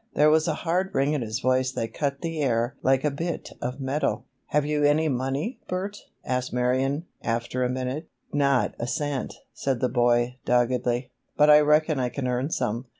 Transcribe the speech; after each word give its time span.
There 0.15 0.31
was 0.31 0.47
a 0.47 0.55
hard 0.55 0.95
ring 0.95 1.13
in 1.13 1.21
his 1.21 1.39
voice 1.41 1.71
that 1.73 1.93
cut 1.93 2.21
the 2.21 2.41
air 2.41 2.75
like 2.81 3.03
a 3.03 3.11
bit 3.11 3.51
of 3.61 3.79
metal. 3.79 4.25
"Have 4.47 4.65
you 4.65 4.83
any 4.83 5.07
money, 5.09 5.59
Bert?" 5.67 6.05
asked 6.25 6.51
Marion, 6.51 7.05
after 7.21 7.63
a 7.63 7.69
minute. 7.69 8.07
"Not 8.33 8.73
a 8.79 8.87
cent," 8.87 9.35
said 9.53 9.79
the 9.79 9.89
boy, 9.89 10.37
doggedly; 10.43 11.11
"but 11.37 11.51
I 11.51 11.59
reckon 11.59 11.99
I 11.99 12.09
can 12.09 12.27
earn 12.27 12.49
some. 12.49 12.87